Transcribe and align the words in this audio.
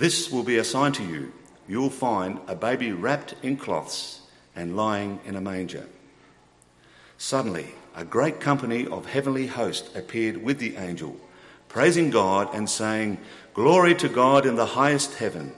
This 0.00 0.30
will 0.32 0.44
be 0.44 0.56
a 0.56 0.64
sign 0.64 0.92
to 0.92 1.04
you. 1.04 1.30
You 1.68 1.82
will 1.82 1.90
find 1.90 2.40
a 2.46 2.54
baby 2.54 2.90
wrapped 2.90 3.34
in 3.42 3.58
cloths 3.58 4.22
and 4.56 4.74
lying 4.74 5.20
in 5.26 5.36
a 5.36 5.42
manger. 5.42 5.86
Suddenly, 7.18 7.74
a 7.94 8.06
great 8.06 8.40
company 8.40 8.86
of 8.86 9.04
heavenly 9.04 9.46
hosts 9.46 9.94
appeared 9.94 10.42
with 10.42 10.58
the 10.58 10.76
angel, 10.76 11.16
praising 11.68 12.08
God 12.08 12.48
and 12.54 12.70
saying, 12.70 13.18
Glory 13.52 13.94
to 13.96 14.08
God 14.08 14.46
in 14.46 14.54
the 14.54 14.72
highest 14.72 15.16
heaven 15.16 15.52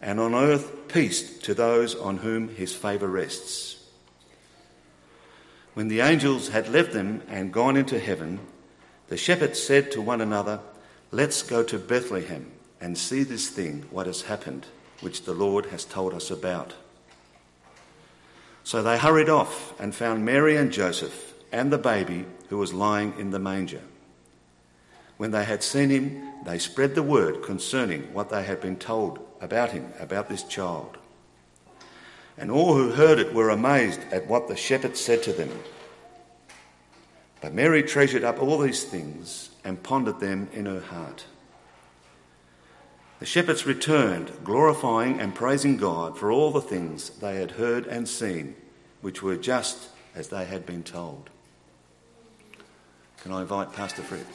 and 0.00 0.18
on 0.18 0.34
earth 0.34 0.88
peace 0.88 1.38
to 1.42 1.54
those 1.54 1.94
on 1.94 2.16
whom 2.16 2.48
his 2.48 2.74
favour 2.74 3.06
rests. 3.06 3.84
When 5.74 5.86
the 5.86 6.00
angels 6.00 6.48
had 6.48 6.68
left 6.68 6.90
them 6.90 7.22
and 7.28 7.52
gone 7.52 7.76
into 7.76 8.00
heaven, 8.00 8.40
the 9.06 9.16
shepherds 9.16 9.62
said 9.62 9.92
to 9.92 10.02
one 10.02 10.20
another, 10.20 10.58
Let's 11.12 11.44
go 11.44 11.62
to 11.62 11.78
Bethlehem 11.78 12.50
and 12.86 12.96
see 12.96 13.24
this 13.24 13.48
thing, 13.48 13.84
what 13.90 14.06
has 14.06 14.22
happened, 14.22 14.64
which 15.00 15.24
the 15.24 15.34
Lord 15.34 15.66
has 15.66 15.84
told 15.84 16.14
us 16.14 16.30
about. 16.30 16.74
So 18.62 18.80
they 18.80 18.96
hurried 18.96 19.28
off 19.28 19.74
and 19.80 19.92
found 19.92 20.24
Mary 20.24 20.56
and 20.56 20.70
Joseph 20.70 21.34
and 21.50 21.72
the 21.72 21.78
baby 21.78 22.26
who 22.48 22.58
was 22.58 22.72
lying 22.72 23.12
in 23.18 23.32
the 23.32 23.40
manger. 23.40 23.80
When 25.16 25.32
they 25.32 25.42
had 25.42 25.64
seen 25.64 25.90
him, 25.90 26.44
they 26.44 26.60
spread 26.60 26.94
the 26.94 27.02
word 27.02 27.42
concerning 27.42 28.02
what 28.14 28.30
they 28.30 28.44
had 28.44 28.60
been 28.60 28.76
told 28.76 29.18
about 29.40 29.72
him, 29.72 29.92
about 29.98 30.28
this 30.28 30.44
child. 30.44 30.96
And 32.38 32.52
all 32.52 32.74
who 32.74 32.92
heard 32.92 33.18
it 33.18 33.34
were 33.34 33.50
amazed 33.50 34.00
at 34.12 34.28
what 34.28 34.46
the 34.46 34.54
shepherds 34.54 35.00
said 35.00 35.24
to 35.24 35.32
them. 35.32 35.50
But 37.40 37.52
Mary 37.52 37.82
treasured 37.82 38.22
up 38.22 38.40
all 38.40 38.58
these 38.58 38.84
things 38.84 39.50
and 39.64 39.82
pondered 39.82 40.20
them 40.20 40.48
in 40.52 40.66
her 40.66 40.78
heart. 40.78 41.24
The 43.18 43.26
shepherds 43.26 43.66
returned, 43.66 44.30
glorifying 44.44 45.20
and 45.20 45.34
praising 45.34 45.78
God 45.78 46.18
for 46.18 46.30
all 46.30 46.50
the 46.50 46.60
things 46.60 47.10
they 47.10 47.36
had 47.36 47.52
heard 47.52 47.86
and 47.86 48.06
seen, 48.06 48.56
which 49.00 49.22
were 49.22 49.36
just 49.36 49.88
as 50.14 50.28
they 50.28 50.44
had 50.44 50.66
been 50.66 50.82
told. 50.82 51.30
Can 53.22 53.32
I 53.32 53.40
invite 53.40 53.72
Pastor 53.72 54.02
Fred? 54.02 54.26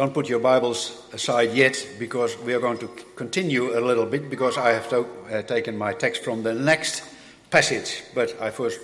Don't 0.00 0.14
put 0.14 0.30
your 0.30 0.40
Bibles 0.40 1.02
aside 1.12 1.52
yet 1.52 1.86
because 1.98 2.34
we 2.38 2.54
are 2.54 2.58
going 2.58 2.78
to 2.78 2.88
continue 3.16 3.78
a 3.78 3.84
little 3.84 4.06
bit 4.06 4.30
because 4.30 4.56
I 4.56 4.70
have 4.70 4.88
to, 4.88 5.06
uh, 5.30 5.42
taken 5.42 5.76
my 5.76 5.92
text 5.92 6.24
from 6.24 6.42
the 6.42 6.54
next 6.54 7.02
passage. 7.50 8.02
But 8.14 8.34
I 8.40 8.48
first 8.48 8.80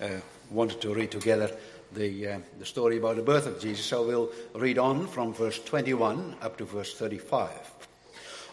uh, 0.00 0.20
wanted 0.48 0.80
to 0.82 0.94
read 0.94 1.10
together 1.10 1.50
the, 1.92 2.28
uh, 2.28 2.38
the 2.60 2.66
story 2.66 2.98
about 2.98 3.16
the 3.16 3.22
birth 3.22 3.48
of 3.48 3.58
Jesus. 3.60 3.84
So 3.84 4.06
we'll 4.06 4.30
read 4.54 4.78
on 4.78 5.08
from 5.08 5.34
verse 5.34 5.58
21 5.58 6.36
up 6.40 6.56
to 6.58 6.64
verse 6.64 6.94
35. 6.94 7.50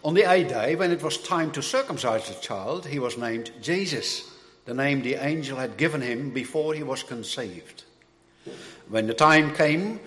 On 0.03 0.16
the 0.16 0.23
eighth 0.23 0.49
day, 0.49 0.75
when 0.75 0.89
it 0.89 1.03
was 1.03 1.19
time 1.19 1.51
to 1.51 1.61
circumcise 1.61 2.28
the 2.28 2.41
child, 2.41 2.88
he 2.88 2.97
was 2.97 3.19
named 3.19 3.51
Jesus, 3.61 4.28
the 4.66 4.73
name 4.73 5.03
the 5.03 5.23
angel 5.23 5.59
had 5.59 5.78
given 5.78 6.01
him 6.01 6.31
before 6.31 6.73
he 6.73 6.81
was 6.81 7.03
conceived. 7.03 7.84
When 8.89 9.05
the 9.05 9.13
time 9.13 9.53
came, 9.53 9.99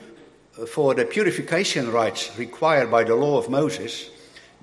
for 0.66 0.94
the 0.94 1.04
purification 1.04 1.91
rites 1.91 2.37
required 2.38 2.91
by 2.91 3.04
the 3.04 3.15
law 3.15 3.38
of 3.38 3.48
Moses, 3.48 4.10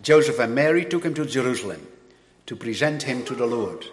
Joseph 0.01 0.39
and 0.39 0.53
Mary 0.53 0.85
took 0.85 1.03
him 1.03 1.13
to 1.15 1.25
Jerusalem 1.25 1.85
to 2.45 2.55
present 2.55 3.03
him 3.03 3.23
to 3.25 3.35
the 3.35 3.45
Lord. 3.45 3.85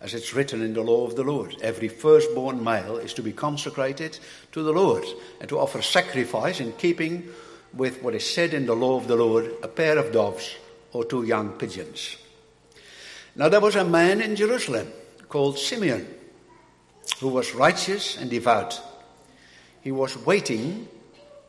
As 0.00 0.14
it's 0.14 0.34
written 0.34 0.62
in 0.62 0.74
the 0.74 0.82
law 0.82 1.06
of 1.06 1.16
the 1.16 1.24
Lord, 1.24 1.56
every 1.60 1.88
firstborn 1.88 2.62
male 2.62 2.98
is 2.98 3.14
to 3.14 3.22
be 3.22 3.32
consecrated 3.32 4.18
to 4.52 4.62
the 4.62 4.72
Lord 4.72 5.04
and 5.40 5.48
to 5.48 5.58
offer 5.58 5.82
sacrifice 5.82 6.60
in 6.60 6.72
keeping 6.72 7.28
with 7.74 8.02
what 8.02 8.14
is 8.14 8.28
said 8.28 8.54
in 8.54 8.66
the 8.66 8.76
law 8.76 8.96
of 8.96 9.08
the 9.08 9.16
Lord 9.16 9.52
a 9.62 9.68
pair 9.68 9.98
of 9.98 10.12
doves 10.12 10.54
or 10.92 11.04
two 11.04 11.24
young 11.24 11.50
pigeons. 11.52 12.16
Now 13.34 13.48
there 13.48 13.60
was 13.60 13.76
a 13.76 13.84
man 13.84 14.20
in 14.20 14.36
Jerusalem 14.36 14.92
called 15.28 15.58
Simeon 15.58 16.06
who 17.20 17.28
was 17.28 17.54
righteous 17.54 18.16
and 18.16 18.30
devout. 18.30 18.80
He 19.82 19.92
was 19.92 20.16
waiting 20.16 20.88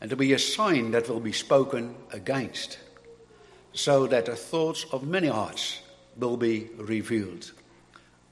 and 0.00 0.10
to 0.10 0.16
be 0.16 0.32
a 0.32 0.38
sign 0.38 0.90
that 0.92 1.08
will 1.08 1.20
be 1.20 1.32
spoken 1.32 1.94
against, 2.12 2.78
so 3.72 4.06
that 4.06 4.26
the 4.26 4.36
thoughts 4.36 4.86
of 4.92 5.06
many 5.06 5.28
hearts 5.28 5.80
will 6.16 6.36
be 6.36 6.68
revealed. 6.78 7.52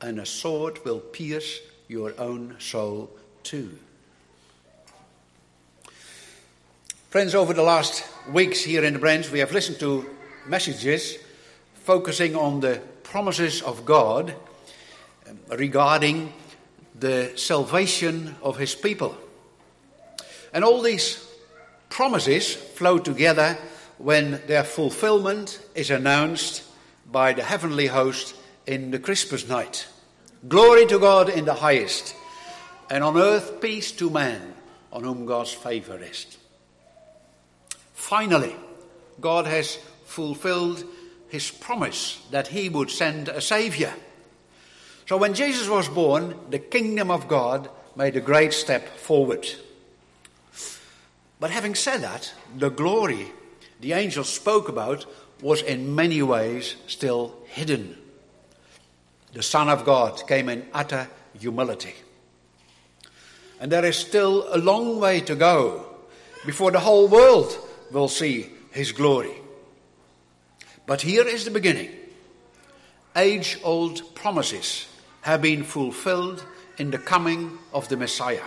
and 0.01 0.21
a 0.21 0.27
sword 0.27 0.85
will 0.85 1.01
pierce 1.01 1.61
your 1.89 2.13
own 2.19 2.57
soul 2.59 3.11
too. 3.43 3.79
Friends, 7.11 7.35
over 7.35 7.55
the 7.55 7.63
last 7.63 8.05
weeks 8.31 8.63
here 8.63 8.85
in 8.85 8.93
the 8.93 8.99
branch, 8.99 9.31
we 9.31 9.39
have 9.39 9.53
listened 9.53 9.79
to 9.81 10.05
messages 10.47 11.19
focusing 11.85 12.37
on 12.37 12.61
the 12.61 12.81
promises 13.05 13.63
of 13.63 13.87
God 13.87 14.35
regarding 15.49 16.33
the 16.99 17.33
salvation 17.37 18.35
of 18.43 18.59
his 18.59 18.75
people. 18.75 19.17
And 20.53 20.65
all 20.65 20.83
these 20.83 21.26
promises 21.97 22.55
flow 22.55 22.99
together 22.99 23.57
when 23.97 24.39
their 24.47 24.63
fulfillment 24.63 25.59
is 25.75 25.89
announced 25.89 26.63
by 27.11 27.33
the 27.33 27.43
heavenly 27.43 27.87
host 27.87 28.37
in 28.67 28.91
the 28.91 28.99
Christmas 28.99 29.49
night. 29.49 29.89
Glory 30.47 30.85
to 30.85 30.99
God 30.99 31.31
in 31.31 31.47
the 31.47 31.55
highest, 31.55 32.15
and 32.91 33.03
on 33.03 33.17
earth 33.17 33.63
peace 33.63 33.93
to 33.93 34.11
man 34.11 34.55
on 34.93 35.05
whom 35.05 35.25
God's 35.25 35.55
favor 35.55 35.97
rests. 35.97 36.37
Finally, 37.95 38.55
God 39.19 39.47
has 39.47 39.77
fulfilled 40.05 40.85
his 41.31 41.51
promise 41.51 42.21
that 42.31 42.49
he 42.49 42.69
would 42.69 42.91
send 42.91 43.31
a 43.31 43.41
Savior. 43.41 43.95
So 45.07 45.17
when 45.17 45.33
Jesus 45.33 45.67
was 45.67 45.89
born, 45.89 46.37
the 46.51 46.59
kingdom 46.59 47.11
of 47.11 47.27
God 47.27 47.71
made 47.97 48.19
a 48.19 48.21
great 48.21 48.53
step 48.53 48.87
forward. 48.99 49.49
But 51.39 51.51
having 51.51 51.75
said 51.75 52.03
that, 52.03 52.33
the 52.57 52.71
glory 52.71 53.33
the 53.81 53.93
angels 53.93 54.29
spoke 54.29 54.69
about 54.69 55.07
was 55.43 55.63
in 55.63 55.95
many 55.95 56.23
ways 56.23 56.77
still 56.87 57.35
hidden. 57.47 57.97
The 59.33 59.43
Son 59.43 59.69
of 59.69 59.85
God 59.85 60.27
came 60.27 60.49
in 60.49 60.67
utter 60.73 61.09
humility. 61.39 61.95
And 63.61 63.71
there 63.71 63.85
is 63.85 63.97
still 63.97 64.47
a 64.51 64.59
long 64.59 64.99
way 64.99 65.21
to 65.21 65.35
go 65.35 65.87
before 66.47 66.71
the 66.71 66.81
whole 66.81 67.09
world 67.09 67.57
will 67.91 68.09
see 68.09 68.51
his 68.71 68.93
glory. 68.93 69.35
But 70.87 71.03
here 71.03 71.27
is 71.27 71.45
the 71.45 71.51
beginning. 71.51 71.91
Age 73.15 73.59
old 73.63 74.15
promises 74.15 74.89
have 75.23 75.43
been 75.43 75.65
fulfilled 75.65 76.45
in 76.79 76.91
the 76.91 76.99
coming 76.99 77.59
of 77.73 77.89
the 77.89 77.97
Messiah. 77.97 78.45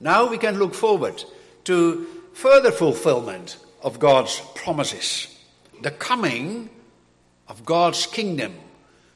Now 0.00 0.28
we 0.28 0.38
can 0.38 0.58
look 0.58 0.74
forward 0.74 1.24
to 1.64 2.06
further 2.32 2.70
fulfillment 2.70 3.56
of 3.82 3.98
God's 3.98 4.40
promises, 4.54 5.34
the 5.82 5.90
coming 5.90 6.70
of 7.48 7.64
God's 7.64 8.06
kingdom 8.06 8.54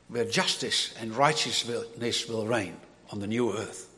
where 0.08 0.24
justice 0.24 0.94
and 1.00 1.14
righteousness 1.14 2.28
will 2.28 2.46
reign 2.46 2.76
on 3.10 3.20
the 3.20 3.26
new 3.26 3.56
earth. 3.56 3.88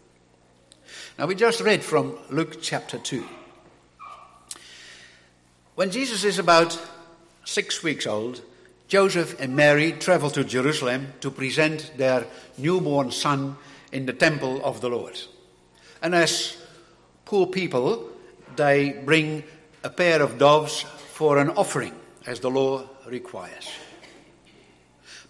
Now, 1.19 1.27
we 1.27 1.35
just 1.35 1.61
read 1.61 1.83
from 1.83 2.19
Luke 2.31 2.61
chapter 2.61 2.99
2. 2.99 3.27
When 5.75 5.91
Jesus 5.91 6.25
is 6.25 6.39
about 6.39 6.79
six 7.45 7.83
weeks 7.83 8.07
old, 8.07 8.43
Joseph 8.89 9.41
and 9.41 9.57
Mary 9.57 9.93
travel 9.93 10.31
to 10.31 10.45
Jerusalem 10.45 11.15
to 11.21 11.31
present 11.31 11.93
their 11.97 12.27
newborn 12.59 13.11
son 13.11 13.57
in 13.91 14.05
the 14.05 14.13
temple 14.13 14.63
of 14.65 14.83
the 14.83 14.91
Lord. 14.91 15.19
And 16.03 16.15
as 16.15 16.59
poor 17.33 17.47
people, 17.47 18.11
they 18.57 18.93
bring 19.07 19.43
a 19.83 19.89
pair 19.89 20.21
of 20.21 20.37
doves 20.37 20.83
for 21.15 21.39
an 21.39 21.49
offering, 21.49 21.95
as 22.27 22.41
the 22.41 22.51
law 22.51 22.85
requires. 23.07 23.71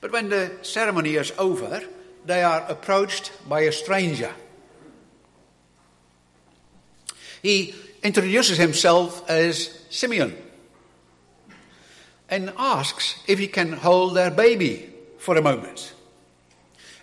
But 0.00 0.10
when 0.10 0.28
the 0.28 0.50
ceremony 0.62 1.14
is 1.14 1.32
over, 1.38 1.80
they 2.26 2.42
are 2.42 2.66
approached 2.68 3.30
by 3.48 3.60
a 3.60 3.70
stranger. 3.70 4.32
He 7.40 7.72
introduces 8.02 8.58
himself 8.58 9.22
as 9.30 9.86
Simeon 9.88 10.36
and 12.28 12.52
asks 12.58 13.22
if 13.28 13.38
he 13.38 13.46
can 13.46 13.74
hold 13.74 14.16
their 14.16 14.32
baby 14.32 14.90
for 15.18 15.36
a 15.36 15.42
moment. 15.42 15.94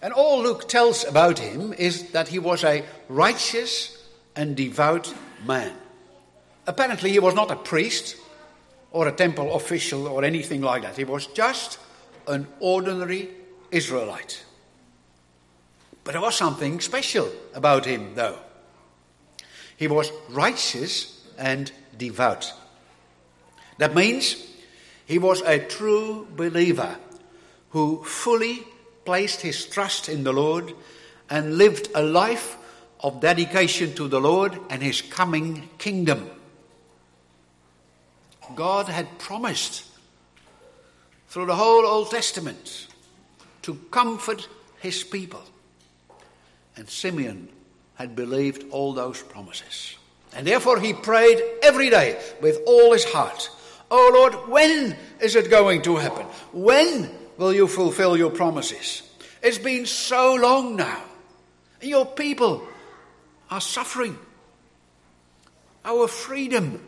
And 0.01 0.11
all 0.13 0.43
Luke 0.43 0.67
tells 0.67 1.05
about 1.05 1.39
him 1.39 1.71
is 1.71 2.11
that 2.11 2.27
he 2.27 2.39
was 2.39 2.65
a 2.65 2.83
righteous 3.07 3.95
and 4.39 4.55
devout 4.55 5.13
man. 5.45 5.73
Apparently, 6.65 7.11
he 7.11 7.19
was 7.19 7.35
not 7.35 7.51
a 7.51 7.57
priest 7.57 8.15
or 8.93 9.05
a 9.05 9.11
temple 9.11 9.53
official 9.53 10.07
or 10.07 10.23
anything 10.23 10.61
like 10.61 10.83
that. 10.83 10.95
He 10.95 11.03
was 11.03 11.27
just 11.27 11.77
an 12.25 12.47
ordinary 12.61 13.27
Israelite. 13.69 14.45
But 16.05 16.13
there 16.13 16.21
was 16.21 16.35
something 16.35 16.79
special 16.79 17.29
about 17.53 17.83
him, 17.83 18.15
though. 18.15 18.39
He 19.75 19.89
was 19.89 20.09
righteous 20.29 21.21
and 21.37 21.69
devout. 21.97 22.53
That 23.77 23.93
means 23.93 24.37
he 25.05 25.19
was 25.19 25.41
a 25.41 25.59
true 25.59 26.25
believer 26.33 26.95
who 27.71 28.05
fully 28.05 28.63
placed 29.03 29.41
his 29.41 29.65
trust 29.65 30.07
in 30.07 30.23
the 30.23 30.31
Lord 30.31 30.73
and 31.29 31.57
lived 31.57 31.89
a 31.93 32.01
life 32.01 32.55
of 33.01 33.21
dedication 33.21 33.93
to 33.95 34.07
the 34.07 34.19
Lord 34.19 34.57
and 34.69 34.81
his 34.81 35.01
coming 35.01 35.69
kingdom. 35.77 36.29
God 38.55 38.87
had 38.87 39.19
promised 39.19 39.85
through 41.27 41.45
the 41.45 41.55
whole 41.55 41.85
Old 41.85 42.11
Testament 42.11 42.87
to 43.61 43.75
comfort 43.91 44.47
his 44.79 45.03
people. 45.03 45.43
And 46.75 46.89
Simeon 46.89 47.49
had 47.95 48.15
believed 48.15 48.65
all 48.71 48.93
those 48.93 49.21
promises. 49.21 49.95
And 50.35 50.47
therefore 50.47 50.79
he 50.79 50.93
prayed 50.93 51.41
every 51.61 51.89
day 51.89 52.19
with 52.41 52.59
all 52.65 52.93
his 52.93 53.05
heart 53.05 53.49
Oh 53.91 54.11
Lord, 54.13 54.49
when 54.49 54.95
is 55.19 55.35
it 55.35 55.49
going 55.49 55.81
to 55.83 55.95
happen? 55.95 56.25
When 56.53 57.09
will 57.37 57.53
you 57.53 57.67
fulfill 57.67 58.15
your 58.15 58.29
promises? 58.29 59.03
It's 59.41 59.57
been 59.57 59.85
so 59.85 60.35
long 60.35 60.75
now. 60.75 61.01
Your 61.81 62.05
people 62.05 62.67
are 63.49 63.61
suffering. 63.61 64.17
Our 65.85 66.07
freedom 66.07 66.81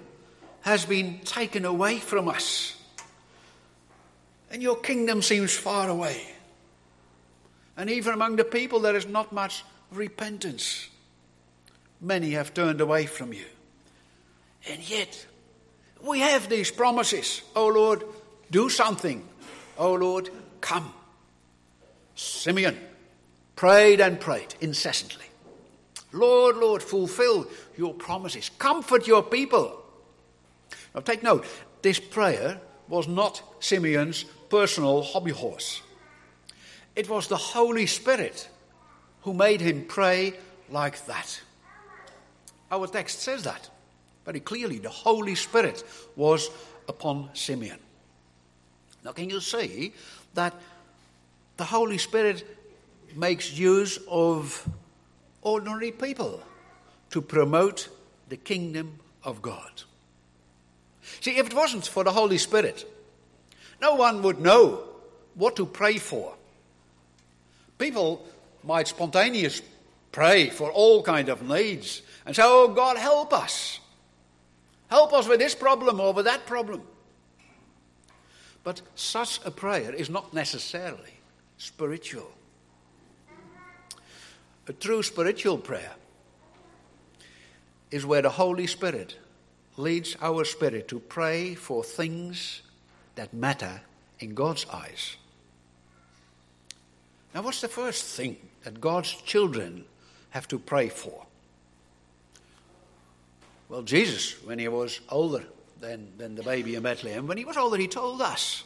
has 0.61 0.85
been 0.85 1.19
taken 1.19 1.65
away 1.65 1.97
from 1.97 2.27
us 2.27 2.77
and 4.51 4.61
your 4.61 4.75
kingdom 4.75 5.21
seems 5.21 5.55
far 5.55 5.89
away. 5.89 6.21
And 7.77 7.89
even 7.89 8.13
among 8.13 8.35
the 8.35 8.43
people, 8.43 8.81
there 8.81 8.97
is 8.97 9.07
not 9.07 9.31
much 9.31 9.63
repentance. 9.91 10.89
Many 12.01 12.31
have 12.31 12.53
turned 12.53 12.81
away 12.81 13.05
from 13.05 13.31
you. 13.31 13.45
And 14.69 14.87
yet, 14.87 15.25
we 16.03 16.19
have 16.19 16.49
these 16.49 16.69
promises. 16.69 17.41
Oh 17.55 17.67
Lord, 17.67 18.03
do 18.51 18.69
something. 18.69 19.25
Oh 19.77 19.93
Lord, 19.93 20.29
come. 20.59 20.93
Simeon 22.15 22.77
prayed 23.55 24.01
and 24.01 24.19
prayed 24.19 24.53
incessantly. 24.59 25.25
Lord, 26.13 26.57
Lord, 26.57 26.83
fulfill 26.83 27.47
your 27.77 27.93
promises. 27.93 28.49
Comfort 28.57 29.07
your 29.07 29.23
people. 29.23 29.81
Now 30.93 31.01
take 31.01 31.23
note, 31.23 31.45
this 31.81 31.99
prayer 31.99 32.59
was 32.87 33.07
not 33.07 33.41
Simeon's 33.59 34.25
personal 34.49 35.01
hobby 35.01 35.31
horse. 35.31 35.81
It 36.95 37.09
was 37.09 37.27
the 37.27 37.37
Holy 37.37 37.85
Spirit 37.85 38.49
who 39.21 39.33
made 39.33 39.61
him 39.61 39.85
pray 39.87 40.33
like 40.69 41.05
that. 41.05 41.41
Our 42.69 42.87
text 42.87 43.21
says 43.21 43.43
that 43.43 43.69
very 44.25 44.39
clearly. 44.39 44.79
The 44.79 44.89
Holy 44.89 45.35
Spirit 45.35 45.83
was 46.15 46.49
upon 46.87 47.29
Simeon. 47.33 47.79
Now, 49.03 49.11
can 49.11 49.29
you 49.29 49.39
see 49.39 49.93
that 50.33 50.53
the 51.57 51.65
Holy 51.65 51.97
Spirit 51.97 52.45
makes 53.15 53.51
use 53.51 53.99
of 54.07 54.67
ordinary 55.41 55.91
people 55.91 56.41
to 57.09 57.21
promote 57.21 57.89
the 58.29 58.37
kingdom 58.37 58.99
of 59.23 59.41
God? 59.41 59.83
See, 61.19 61.37
if 61.37 61.47
it 61.47 61.53
wasn't 61.53 61.87
for 61.87 62.03
the 62.03 62.11
Holy 62.11 62.37
Spirit, 62.37 62.85
no 63.81 63.95
one 63.95 64.21
would 64.21 64.39
know 64.39 64.83
what 65.35 65.55
to 65.55 65.65
pray 65.65 65.97
for. 65.97 66.35
People 67.77 68.25
might 68.63 68.87
spontaneously 68.87 69.65
pray 70.11 70.49
for 70.49 70.71
all 70.71 71.01
kind 71.01 71.29
of 71.29 71.41
needs 71.41 72.01
and 72.25 72.35
say, 72.35 72.43
"Oh 72.45 72.67
God, 72.67 72.97
help 72.97 73.33
us. 73.33 73.79
Help 74.89 75.13
us 75.13 75.27
with 75.27 75.39
this 75.39 75.55
problem 75.55 75.99
or 75.99 76.13
with 76.13 76.25
that 76.25 76.45
problem." 76.45 76.85
But 78.63 78.81
such 78.93 79.39
a 79.43 79.51
prayer 79.51 79.93
is 79.93 80.09
not 80.09 80.33
necessarily 80.33 81.15
spiritual. 81.57 82.31
A 84.71 84.73
true 84.73 85.03
spiritual 85.03 85.57
prayer 85.57 85.91
is 87.91 88.05
where 88.05 88.21
the 88.21 88.29
Holy 88.29 88.67
Spirit 88.67 89.17
leads 89.75 90.15
our 90.21 90.45
spirit 90.45 90.87
to 90.87 90.99
pray 91.01 91.55
for 91.55 91.83
things 91.83 92.61
that 93.15 93.33
matter 93.33 93.81
in 94.21 94.33
God's 94.33 94.65
eyes. 94.71 95.17
Now, 97.35 97.41
what's 97.41 97.59
the 97.59 97.67
first 97.67 98.15
thing 98.15 98.37
that 98.63 98.79
God's 98.79 99.11
children 99.11 99.83
have 100.29 100.47
to 100.47 100.57
pray 100.57 100.87
for? 100.87 101.25
Well, 103.67 103.81
Jesus, 103.81 104.41
when 104.45 104.57
he 104.57 104.69
was 104.69 105.01
older 105.09 105.43
than, 105.81 106.13
than 106.17 106.35
the 106.35 106.43
baby 106.43 106.75
in 106.75 106.83
Bethlehem, 106.83 107.27
when 107.27 107.37
he 107.37 107.43
was 107.43 107.57
older, 107.57 107.75
he 107.75 107.89
told 107.89 108.21
us 108.21 108.63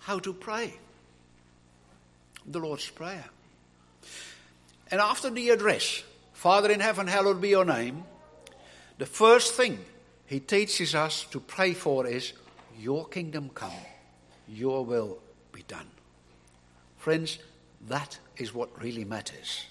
how 0.00 0.18
to 0.18 0.32
pray 0.32 0.74
the 2.44 2.58
Lord's 2.58 2.90
Prayer. 2.90 3.26
And 4.90 5.00
after 5.00 5.30
the 5.30 5.50
address, 5.50 6.02
Father 6.32 6.70
in 6.70 6.80
heaven, 6.80 7.06
hallowed 7.06 7.40
be 7.40 7.50
your 7.50 7.64
name, 7.64 8.04
the 8.98 9.06
first 9.06 9.54
thing 9.54 9.78
he 10.26 10.40
teaches 10.40 10.94
us 10.94 11.24
to 11.30 11.40
pray 11.40 11.74
for 11.74 12.06
is, 12.06 12.32
Your 12.78 13.06
kingdom 13.08 13.50
come, 13.54 13.72
your 14.48 14.84
will 14.84 15.18
be 15.52 15.62
done. 15.62 15.86
Friends, 16.96 17.38
that 17.88 18.18
is 18.36 18.52
what 18.52 18.82
really 18.82 19.04
matters 19.04 19.64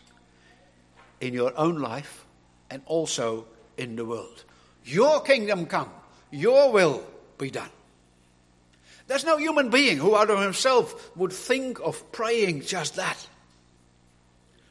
in 1.21 1.33
your 1.33 1.53
own 1.57 1.79
life 1.79 2.25
and 2.69 2.81
also 2.85 3.45
in 3.77 3.95
the 3.95 4.05
world. 4.05 4.43
Your 4.85 5.21
kingdom 5.21 5.65
come, 5.65 5.89
your 6.31 6.71
will 6.71 7.03
be 7.37 7.51
done. 7.51 7.69
There's 9.07 9.25
no 9.25 9.37
human 9.37 9.69
being 9.69 9.97
who, 9.97 10.15
out 10.15 10.29
of 10.29 10.39
himself, 10.39 11.15
would 11.17 11.33
think 11.33 11.79
of 11.79 12.11
praying 12.11 12.61
just 12.61 12.95
that. 12.95 13.27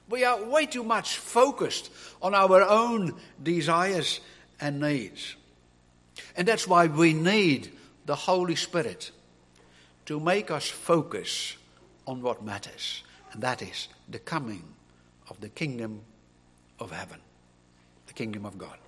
We 0.09 0.25
are 0.25 0.43
way 0.43 0.67
too 0.67 0.85
much 0.85 1.19
focused 1.19 1.91
on 2.23 2.35
our 2.35 2.63
own 2.63 3.15
desires 3.43 4.21
and 4.61 4.81
needs. 4.81 5.37
And 6.37 6.49
that's 6.49 6.67
why 6.67 6.87
we 6.87 7.13
need 7.13 7.73
the 8.07 8.15
Holy 8.15 8.57
Spirit 8.57 9.11
to 10.07 10.19
make 10.19 10.51
us 10.51 10.69
focus 10.69 11.57
on 12.07 12.23
what 12.23 12.43
matters, 12.43 13.03
and 13.33 13.43
that 13.43 13.61
is 13.61 13.89
the 14.09 14.19
coming 14.19 14.65
of 15.29 15.39
the 15.41 15.51
kingdom 15.51 16.01
of 16.81 16.91
heaven, 16.91 17.19
the 18.07 18.15
kingdom 18.15 18.47
of 18.47 18.57
God. 18.57 18.79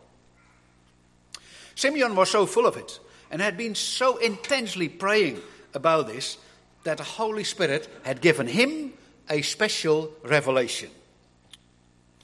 Simeon 1.74 2.16
was 2.16 2.30
so 2.30 2.46
full 2.46 2.66
of 2.66 2.76
it 2.76 2.98
and 3.30 3.42
had 3.42 3.56
been 3.56 3.74
so 3.74 4.16
intensely 4.16 4.88
praying 4.88 5.40
about 5.74 6.06
this 6.06 6.38
that 6.84 6.96
the 6.96 7.04
Holy 7.04 7.44
Spirit 7.44 7.88
had 8.02 8.20
given 8.20 8.46
him 8.46 8.94
a 9.28 9.42
special 9.42 10.12
revelation. 10.24 10.90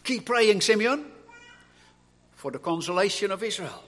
Keep 0.07 0.25
praying, 0.25 0.61
Simeon, 0.61 1.05
for 2.37 2.53
the 2.53 2.61
consolation 2.61 3.33
of 3.33 3.43
Israel. 3.43 3.83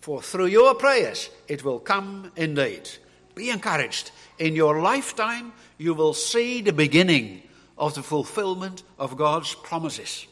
For 0.00 0.20
through 0.20 0.46
your 0.46 0.74
prayers 0.74 1.30
it 1.46 1.62
will 1.62 1.78
come 1.78 2.32
indeed. 2.34 2.90
Be 3.36 3.50
encouraged. 3.50 4.10
In 4.40 4.56
your 4.56 4.82
lifetime, 4.82 5.52
you 5.78 5.94
will 5.94 6.14
see 6.14 6.62
the 6.62 6.72
beginning 6.72 7.42
of 7.78 7.94
the 7.94 8.02
fulfillment 8.02 8.82
of 8.98 9.16
God's 9.16 9.54
promises. 9.54 10.26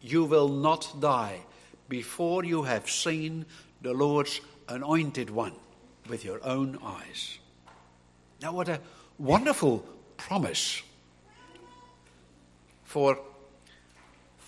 You 0.00 0.24
will 0.24 0.48
not 0.48 0.90
die 0.98 1.40
before 1.90 2.46
you 2.46 2.62
have 2.62 2.88
seen 2.88 3.44
the 3.82 3.92
Lord's 3.92 4.40
anointed 4.70 5.28
one 5.28 5.52
with 6.08 6.24
your 6.24 6.42
own 6.42 6.78
eyes. 6.82 7.38
Now, 8.40 8.54
what 8.54 8.70
a 8.70 8.80
wonderful 9.18 9.84
promise 10.16 10.82
for 12.84 13.18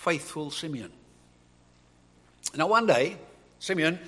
faithful 0.05 0.51
Simeon. 0.51 0.93
Now, 2.55 2.67
one 2.67 2.87
day, 2.87 3.17
Simeon 3.59 3.99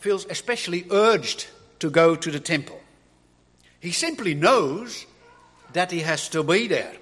feels 0.00 0.24
especially 0.30 0.86
urged 0.90 1.46
to 1.80 1.90
go 1.90 2.16
to 2.16 2.30
the 2.30 2.40
temple. 2.40 2.80
He 3.78 3.92
simply 3.92 4.34
knows 4.34 5.06
that 5.74 5.90
he 5.90 6.00
has 6.00 6.28
to 6.30 6.42
be 6.42 6.68
there. 6.68 6.94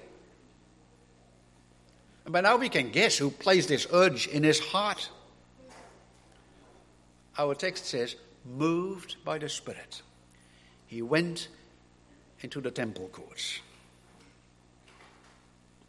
And 2.25 2.33
by 2.33 2.41
now 2.41 2.57
we 2.57 2.69
can 2.69 2.91
guess 2.91 3.17
who 3.17 3.31
placed 3.31 3.69
this 3.69 3.87
urge 3.93 4.27
in 4.27 4.43
his 4.43 4.59
heart. 4.59 5.09
Our 7.37 7.55
text 7.55 7.85
says, 7.85 8.15
moved 8.45 9.15
by 9.23 9.37
the 9.37 9.47
Spirit, 9.49 10.01
he 10.87 11.01
went 11.01 11.47
into 12.41 12.59
the 12.59 12.71
temple 12.71 13.07
courts. 13.07 13.59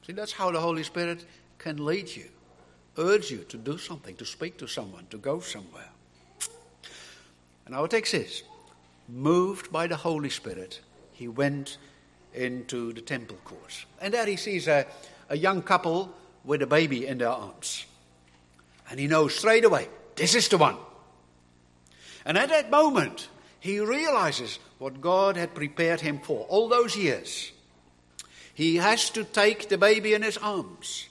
See, 0.06 0.12
that's 0.12 0.32
how 0.32 0.50
the 0.50 0.60
Holy 0.60 0.82
Spirit 0.82 1.24
can 1.58 1.84
lead 1.84 2.08
you, 2.08 2.28
urge 2.98 3.30
you 3.30 3.38
to 3.48 3.56
do 3.56 3.78
something, 3.78 4.16
to 4.16 4.24
speak 4.24 4.58
to 4.58 4.66
someone, 4.66 5.06
to 5.10 5.18
go 5.18 5.40
somewhere. 5.40 5.88
And 7.66 7.74
our 7.74 7.88
text 7.88 8.14
is, 8.14 8.42
moved 9.08 9.72
by 9.72 9.86
the 9.86 9.96
Holy 9.96 10.30
Spirit, 10.30 10.80
he 11.12 11.28
went 11.28 11.78
into 12.34 12.92
the 12.92 13.00
temple 13.00 13.38
courts. 13.44 13.86
And 14.00 14.12
there 14.14 14.26
he 14.26 14.36
sees 14.36 14.68
a, 14.68 14.86
a 15.28 15.36
young 15.36 15.62
couple 15.62 16.14
with 16.44 16.62
a 16.62 16.66
baby 16.66 17.06
in 17.06 17.18
their 17.18 17.28
arms. 17.28 17.86
And 18.90 18.98
he 18.98 19.06
knows 19.06 19.34
straight 19.34 19.64
away, 19.64 19.88
this 20.16 20.34
is 20.34 20.48
the 20.48 20.58
one. 20.58 20.76
And 22.24 22.36
at 22.36 22.50
that 22.50 22.70
moment, 22.70 23.28
he 23.60 23.80
realizes 23.80 24.58
what 24.78 25.00
God 25.00 25.36
had 25.36 25.54
prepared 25.54 26.00
him 26.00 26.18
for 26.18 26.46
all 26.48 26.68
those 26.68 26.96
years. 26.96 27.52
He 28.54 28.76
has 28.76 29.10
to 29.10 29.24
take 29.24 29.68
the 29.68 29.78
baby 29.78 30.14
in 30.14 30.22
his 30.22 30.36
arms 30.36 31.08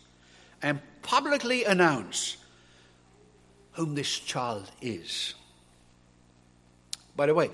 and 0.62 0.80
publicly 1.01 1.63
announce 1.63 2.38
whom 3.74 3.96
this 3.96 4.20
child 4.20 4.72
is. 4.82 5.34
By 7.15 7.25
the 7.25 7.34
way, 7.34 7.50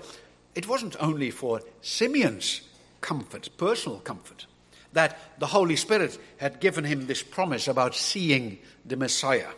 it 0.54 0.68
wasn't 0.68 0.96
only 1.00 1.30
for 1.30 1.60
Simeon's 1.80 2.62
comfort, 3.00 3.48
personal 3.56 4.00
comfort, 4.00 4.46
that 4.92 5.18
the 5.38 5.46
Holy 5.46 5.76
Spirit 5.76 6.18
had 6.38 6.60
given 6.60 6.84
him 6.84 7.06
this 7.06 7.22
promise 7.22 7.68
about 7.68 7.94
seeing 7.94 8.58
the 8.84 8.96
Messiah. 8.96 9.50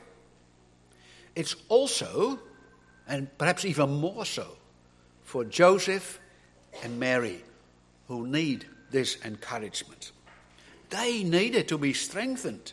It's 1.35 1.57
also, 1.69 2.39
and 3.09 3.37
perhaps 3.39 3.65
even 3.65 3.91
more 3.91 4.25
so, 4.25 4.57
for 5.23 5.45
Joseph 5.45 6.19
and 6.83 6.99
Mary 6.99 7.43
who 8.09 8.27
need 8.27 8.67
this 8.91 9.17
encouragement. 9.25 10.11
They 10.91 11.23
needed 11.23 11.69
to 11.69 11.79
be 11.79 11.93
strengthened 11.93 12.73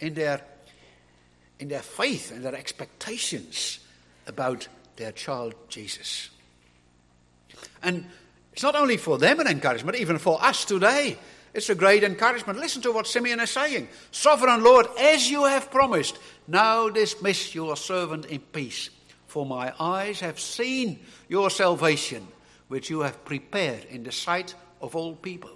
in 0.00 0.14
their, 0.14 0.40
in 1.58 1.68
their 1.68 1.82
faith 1.82 2.32
and 2.32 2.44
their 2.44 2.54
expectations 2.54 3.80
about 4.26 4.68
their 4.96 5.12
child 5.12 5.54
Jesus. 5.68 6.30
And 7.82 8.06
it's 8.52 8.62
not 8.62 8.74
only 8.74 8.96
for 8.96 9.18
them 9.18 9.40
an 9.40 9.46
encouragement, 9.46 9.98
even 9.98 10.18
for 10.18 10.42
us 10.42 10.64
today. 10.64 11.18
It's 11.54 11.70
a 11.70 11.74
great 11.74 12.04
encouragement. 12.04 12.58
Listen 12.58 12.82
to 12.82 12.92
what 12.92 13.06
Simeon 13.06 13.40
is 13.40 13.50
saying. 13.50 13.88
Sovereign 14.10 14.62
Lord, 14.62 14.86
as 14.98 15.30
you 15.30 15.44
have 15.44 15.70
promised, 15.70 16.18
now 16.46 16.90
dismiss 16.90 17.54
your 17.54 17.76
servant 17.76 18.26
in 18.26 18.40
peace. 18.40 18.90
For 19.26 19.46
my 19.46 19.72
eyes 19.80 20.20
have 20.20 20.38
seen 20.38 21.00
your 21.28 21.50
salvation, 21.50 22.26
which 22.68 22.90
you 22.90 23.00
have 23.00 23.24
prepared 23.24 23.84
in 23.86 24.04
the 24.04 24.12
sight 24.12 24.54
of 24.80 24.94
all 24.94 25.14
people. 25.16 25.50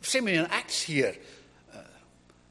Simeon 0.00 0.46
acts 0.50 0.82
here 0.82 1.14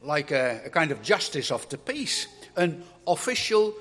like 0.05 0.31
a, 0.31 0.61
a 0.65 0.69
kind 0.69 0.91
of 0.91 1.01
justice 1.01 1.51
of 1.51 1.67
the 1.69 1.77
peace, 1.77 2.27
an 2.55 2.83
official 3.07 3.73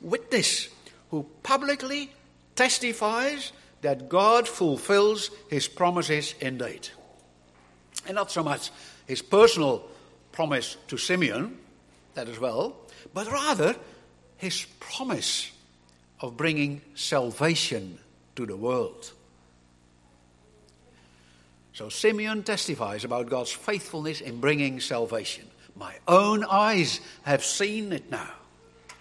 witness 0.00 0.68
who 1.10 1.26
publicly 1.42 2.10
testifies 2.54 3.52
that 3.82 4.08
God 4.08 4.48
fulfills 4.48 5.30
his 5.50 5.68
promises 5.68 6.34
indeed. 6.40 6.88
And 8.06 8.14
not 8.14 8.30
so 8.30 8.42
much 8.42 8.70
his 9.06 9.22
personal 9.22 9.84
promise 10.32 10.76
to 10.88 10.96
Simeon, 10.96 11.58
that 12.14 12.28
as 12.28 12.38
well, 12.38 12.76
but 13.12 13.30
rather 13.30 13.76
his 14.36 14.66
promise 14.80 15.50
of 16.20 16.36
bringing 16.36 16.80
salvation 16.94 17.98
to 18.36 18.46
the 18.46 18.56
world. 18.56 19.12
So 21.72 21.88
Simeon 21.88 22.42
testifies 22.44 23.04
about 23.04 23.28
God's 23.28 23.50
faithfulness 23.50 24.20
in 24.20 24.40
bringing 24.40 24.80
salvation. 24.80 25.44
My 25.76 25.94
own 26.06 26.44
eyes 26.44 27.00
have 27.22 27.44
seen 27.44 27.92
it 27.92 28.10
now. 28.10 28.30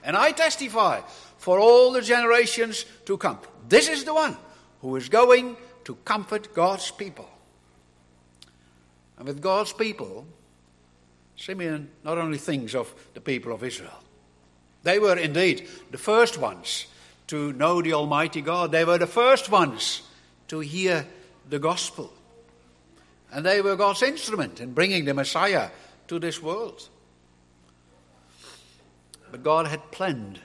And 0.04 0.18
I 0.18 0.32
testify 0.32 1.02
for 1.38 1.60
all 1.60 1.92
the 1.92 2.02
generations 2.02 2.86
to 3.06 3.18
come. 3.18 3.40
This 3.70 3.88
is 3.88 4.04
the 4.04 4.14
one 4.14 4.38
who 4.82 4.96
is 4.96 5.10
going 5.10 5.56
to 5.86 5.96
comfort 6.06 6.54
God's 6.54 6.92
people. 6.92 7.30
And 9.18 9.28
with 9.28 9.42
God's 9.42 9.74
people, 9.74 10.26
Simeon 11.36 11.90
not 12.04 12.18
only 12.18 12.38
thinks 12.38 12.76
of 12.76 12.94
the 13.14 13.22
people 13.22 13.54
of 13.54 13.64
Israel, 13.64 14.00
they 14.84 15.00
were 15.00 15.18
indeed 15.18 15.68
the 15.92 15.98
first 15.98 16.38
ones 16.38 16.88
to 17.28 17.54
know 17.54 17.82
the 17.82 17.94
Almighty 17.94 18.42
God. 18.42 18.72
They 18.72 18.86
were 18.86 18.98
the 18.98 19.08
first 19.08 19.50
ones 19.50 20.02
to 20.50 20.60
hear 20.60 21.08
the 21.50 21.60
gospel. 21.60 22.12
And 23.32 23.46
they 23.46 23.62
were 23.62 23.76
God's 23.76 24.04
instrument 24.04 24.60
in 24.60 24.74
bringing 24.74 25.06
the 25.06 25.14
Messiah 25.14 25.70
to 26.14 26.20
this 26.20 26.42
world. 26.42 26.90
But 29.32 29.42
God 29.42 29.66
had 29.66 29.92
planned 29.92 30.40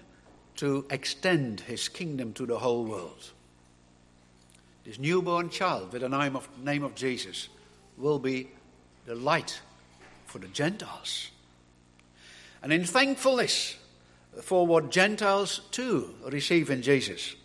to 0.57 0.87
extend 0.91 1.61
his 1.61 1.89
kingdom 1.89 2.33
to 2.33 2.47
the 2.47 2.59
whole 2.59 2.85
world. 2.85 3.33
This 4.85 4.99
newborn 4.99 5.51
child 5.51 5.93
with 5.93 6.01
the 6.01 6.09
name 6.09 6.37
of, 6.37 6.49
name 6.65 6.83
of 6.83 6.95
Jesus 6.95 7.51
will 7.99 8.19
be 8.19 8.49
the 9.05 9.15
light 9.15 9.61
for 10.25 10.39
the 10.39 10.49
Gentiles. 10.49 11.31
And 12.63 12.73
in 12.73 12.85
thankfulness 12.85 13.77
for 14.41 14.67
what 14.67 14.91
Gentiles 14.91 15.61
too 15.71 16.15
receive 16.25 16.71
in 16.71 16.81
Jesus, 16.81 17.37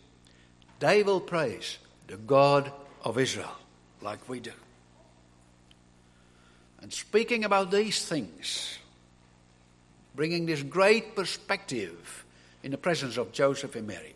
they 0.79 1.03
will 1.03 1.19
praise 1.19 1.77
the 2.07 2.17
God 2.17 2.71
of 3.03 3.17
Israel 3.17 3.57
like 4.01 4.29
we 4.29 4.39
do. 4.39 4.53
And 6.83 6.91
speaking 6.91 7.45
about 7.45 7.71
these 7.71 8.03
things, 8.03 8.77
bringing 10.15 10.45
this 10.45 10.61
great 10.61 11.15
perspective 11.15 12.25
in 12.61 12.71
the 12.71 12.77
presence 12.77 13.15
of 13.15 13.31
Joseph 13.31 13.77
and 13.77 13.87
Mary, 13.87 14.13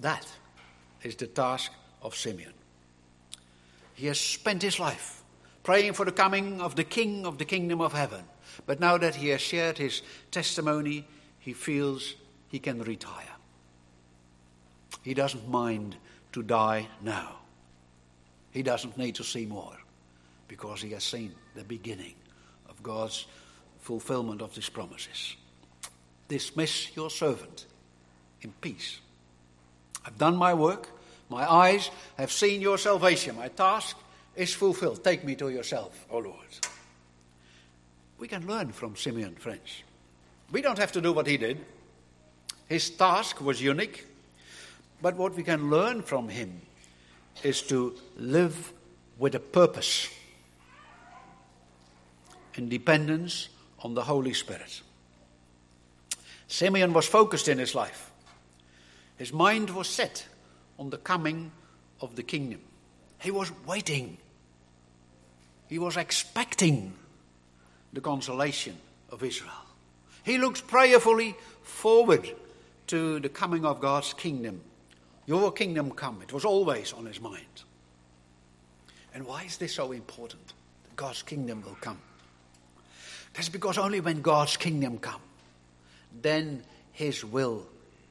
that 0.00 0.26
is 1.04 1.14
the 1.14 1.28
task 1.28 1.70
of 2.02 2.16
Simeon. 2.16 2.52
He 3.94 4.08
has 4.08 4.18
spent 4.18 4.62
his 4.62 4.80
life 4.80 5.22
praying 5.62 5.92
for 5.92 6.04
the 6.04 6.10
coming 6.10 6.60
of 6.60 6.74
the 6.74 6.82
King 6.82 7.24
of 7.24 7.38
the 7.38 7.44
kingdom 7.44 7.80
of 7.80 7.92
heaven. 7.92 8.24
But 8.66 8.80
now 8.80 8.98
that 8.98 9.14
he 9.14 9.28
has 9.28 9.40
shared 9.40 9.78
his 9.78 10.02
testimony, 10.32 11.06
he 11.38 11.52
feels 11.52 12.16
he 12.48 12.58
can 12.58 12.82
retire. 12.82 13.36
He 15.02 15.14
doesn't 15.14 15.48
mind 15.48 15.94
to 16.32 16.42
die 16.42 16.88
now. 17.00 17.36
He 18.50 18.64
doesn't 18.64 18.98
need 18.98 19.14
to 19.14 19.24
see 19.24 19.46
more 19.46 19.78
because 20.48 20.82
he 20.82 20.90
has 20.90 21.04
seen 21.04 21.34
the 21.54 21.64
beginning 21.64 22.14
of 22.68 22.82
God's 22.82 23.26
fulfillment 23.80 24.42
of 24.42 24.54
his 24.54 24.68
promises. 24.68 25.36
Dismiss 26.28 26.94
your 26.96 27.10
servant 27.10 27.66
in 28.42 28.52
peace. 28.60 29.00
I've 30.04 30.18
done 30.18 30.36
my 30.36 30.54
work. 30.54 30.88
My 31.28 31.50
eyes 31.50 31.90
have 32.16 32.32
seen 32.32 32.60
your 32.60 32.78
salvation. 32.78 33.36
My 33.36 33.48
task 33.48 33.96
is 34.34 34.54
fulfilled. 34.54 35.04
Take 35.04 35.24
me 35.24 35.34
to 35.36 35.50
yourself, 35.50 36.06
O 36.10 36.18
Lord. 36.18 36.36
We 38.18 38.28
can 38.28 38.46
learn 38.46 38.72
from 38.72 38.96
Simeon, 38.96 39.36
friends. 39.36 39.82
We 40.50 40.62
don't 40.62 40.78
have 40.78 40.92
to 40.92 41.00
do 41.00 41.12
what 41.12 41.26
he 41.26 41.36
did. 41.36 41.64
His 42.68 42.90
task 42.90 43.40
was 43.40 43.62
unique. 43.62 44.06
But 45.00 45.16
what 45.16 45.34
we 45.34 45.42
can 45.42 45.70
learn 45.70 46.02
from 46.02 46.28
him 46.28 46.60
is 47.42 47.62
to 47.62 47.94
live 48.16 48.72
with 49.18 49.34
a 49.34 49.40
purpose 49.40 50.08
in 52.58 52.68
dependence 52.68 53.48
on 53.84 53.94
the 53.94 54.02
Holy 54.02 54.34
Spirit. 54.34 54.82
Simeon 56.48 56.92
was 56.92 57.06
focused 57.06 57.48
in 57.48 57.58
his 57.58 57.74
life. 57.74 58.10
His 59.16 59.32
mind 59.32 59.70
was 59.70 59.88
set 59.88 60.26
on 60.78 60.90
the 60.90 60.98
coming 60.98 61.52
of 62.00 62.16
the 62.16 62.22
kingdom. 62.22 62.60
He 63.20 63.30
was 63.30 63.52
waiting. 63.66 64.18
He 65.68 65.78
was 65.78 65.96
expecting 65.96 66.94
the 67.92 68.00
consolation 68.00 68.76
of 69.10 69.22
Israel. 69.22 69.52
He 70.24 70.38
looked 70.38 70.66
prayerfully 70.66 71.36
forward 71.62 72.28
to 72.88 73.20
the 73.20 73.28
coming 73.28 73.64
of 73.64 73.80
God's 73.80 74.12
kingdom. 74.14 74.60
Your 75.26 75.52
kingdom 75.52 75.90
come. 75.92 76.22
It 76.22 76.32
was 76.32 76.44
always 76.44 76.92
on 76.92 77.06
his 77.06 77.20
mind. 77.20 77.44
And 79.14 79.26
why 79.26 79.44
is 79.44 79.58
this 79.58 79.74
so 79.74 79.92
important? 79.92 80.54
God's 80.96 81.22
kingdom 81.22 81.62
will 81.62 81.76
come. 81.80 81.98
That's 83.34 83.48
because 83.48 83.78
only 83.78 84.00
when 84.00 84.22
God's 84.22 84.56
kingdom 84.56 84.98
come, 84.98 85.20
then 86.22 86.62
his 86.92 87.24
will 87.24 87.66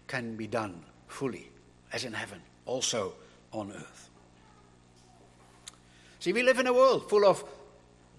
can 0.08 0.36
be 0.36 0.48
done 0.48 0.82
fully, 1.08 1.50
as 1.92 2.06
in 2.06 2.14
heaven, 2.14 2.42
also 2.66 3.14
on 3.52 3.72
earth. 3.72 4.10
See, 6.20 6.34
we 6.34 6.44
live 6.44 6.60
in 6.60 6.68
a 6.68 6.74
world 6.74 7.10
full 7.10 7.26
of 7.26 7.44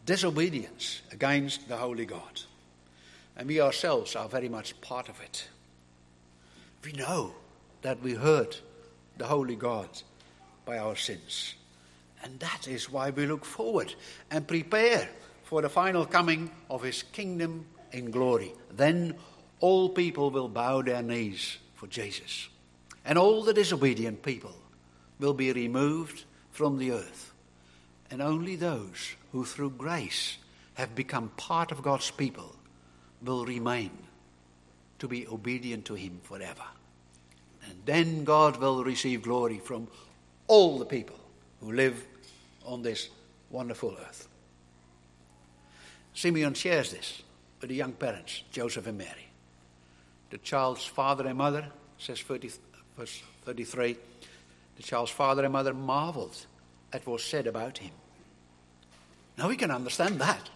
disobedience 0.07 1.03
against 1.13 1.69
the 1.69 1.77
Holy 1.77 2.07
God. 2.07 2.43
And 3.37 3.49
we 3.49 3.61
ourselves 3.61 4.17
are 4.17 4.29
very 4.29 4.49
much 4.49 4.81
part 4.81 5.09
of 5.09 5.21
it. 5.21 5.49
We 6.85 6.93
know 6.93 7.35
that 7.83 8.01
we 8.03 8.15
hurt 8.15 8.61
the 9.17 9.27
Holy 9.27 9.57
God 9.57 9.89
by 10.65 10.79
our 10.79 10.97
sins. 10.97 11.55
And 12.23 12.39
that 12.41 12.67
is 12.67 12.91
why 12.91 13.11
we 13.11 13.27
look 13.27 13.45
forward 13.45 13.95
and 14.31 14.47
prepare 14.47 15.09
for 15.49 15.63
the 15.63 15.69
final 15.71 16.05
coming 16.05 16.51
of 16.69 16.83
His 16.83 17.03
kingdom 17.03 17.65
in 17.91 18.11
glory. 18.11 18.53
Then 18.71 19.15
all 19.61 19.89
people 19.89 20.31
will 20.31 20.47
bow 20.47 20.83
their 20.83 21.03
knees 21.03 21.57
for 21.75 21.87
Jesus. 21.87 22.51
And 23.03 23.17
all 23.17 23.43
the 23.43 23.55
disobedient 23.55 24.23
people 24.23 24.55
will 25.19 25.33
be 25.33 25.51
removed 25.51 26.25
from 26.51 26.77
the 26.77 26.93
earth. 26.93 27.33
And 28.11 28.21
only 28.21 28.57
those 28.57 29.15
who 29.33 29.47
through 29.47 29.71
grace 29.71 30.37
have 30.75 30.95
become 30.95 31.31
part 31.39 31.73
of 31.73 31.83
God's 31.83 32.11
people 32.11 32.55
will 33.23 33.47
remain 33.47 33.91
to 34.99 35.09
be 35.09 35.27
obedient 35.29 35.87
to 35.87 35.95
Him 35.95 36.21
forever. 36.25 36.69
And 37.67 37.79
then 37.87 38.25
God 38.25 38.59
will 38.59 38.85
receive 38.85 39.23
glory 39.23 39.61
from 39.61 39.89
all 40.47 40.79
the 40.79 40.85
people 40.85 41.19
who 41.63 41.73
live 41.73 42.05
on 42.67 42.83
this 42.83 43.09
wonderful 43.49 43.97
earth. 43.99 44.28
Simeon 46.19 46.53
shares 46.53 46.91
this 46.91 47.23
with 47.61 47.71
the 47.71 47.77
young 47.77 47.93
parents, 47.93 48.43
Joseph 48.51 48.89
and 48.89 48.99
Mary. 48.99 49.29
The 50.31 50.39
child's 50.39 50.85
father 50.85 51.25
and 51.29 51.39
mother, 51.39 51.65
says 51.97 52.21
30, 52.21 52.51
verse 52.97 53.23
33, 53.45 53.97
the 54.77 54.83
child's 54.83 55.13
father 55.13 55.45
and 55.45 55.53
mother 55.53 55.73
marveled 55.73 56.37
at 56.93 57.07
what 57.07 57.13
was 57.13 57.23
said 57.23 57.47
about 57.47 57.79
him. 57.79 57.93
Now 59.37 59.49
we 59.49 59.57
can 59.57 59.71
understand 59.71 60.21
that. 60.21 60.51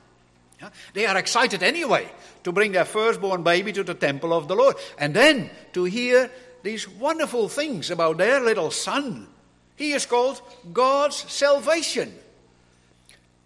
Yeah? 0.61 0.71
They 0.95 1.07
are 1.07 1.17
excited 1.17 1.63
anyway 1.63 2.11
to 2.43 2.51
bring 2.51 2.73
their 2.73 2.85
firstborn 2.85 3.45
baby 3.45 3.73
to 3.73 3.85
the 3.85 3.95
temple 3.95 4.33
of 4.33 4.49
the 4.49 4.57
Lord. 4.57 4.75
And 4.99 5.15
then 5.15 5.49
to 5.75 5.85
hear 5.85 6.29
these 6.65 6.89
wonderful 6.89 7.49
things 7.49 7.89
about 7.89 8.19
their 8.19 8.41
little 8.41 8.73
son. 8.73 9.29
He 9.77 9.93
is 9.93 10.07
called 10.07 10.43
God's 10.73 11.19
salvation, 11.33 12.13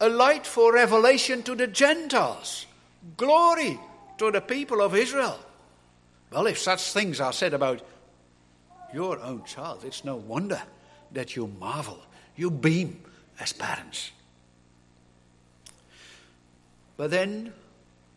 a 0.01 0.09
light 0.09 0.47
for 0.47 0.75
revelation 0.75 1.43
to 1.45 1.55
the 1.55 1.67
Gentiles, 1.67 2.67
glory 3.17 3.79
to 4.19 4.31
the 4.31 4.41
people 4.41 4.81
of 4.81 4.95
Israel. 4.95 5.39
Well, 6.31 6.47
if 6.47 6.59
such 6.59 6.93
things 6.93 7.21
are 7.21 7.33
said 7.33 7.55
about 7.55 7.83
your 8.93 9.21
own 9.21 9.45
child, 9.45 9.85
it's 9.85 10.05
no 10.05 10.17
wonder 10.17 10.61
that 11.13 11.37
you 11.37 11.47
marvel, 11.61 11.99
you 12.35 12.51
beam 12.51 13.01
as 13.41 13.53
parents. 13.53 14.11
But 16.97 17.11
then, 17.11 17.53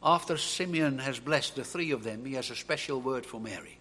after 0.02 0.38
Simeon 0.38 1.00
has 1.00 1.20
blessed 1.20 1.56
the 1.56 1.64
three 1.64 1.92
of 1.92 2.04
them, 2.04 2.26
he 2.26 2.34
has 2.34 2.50
a 2.50 2.56
special 2.56 3.02
word 3.02 3.26
for 3.26 3.40
Mary. 3.40 3.78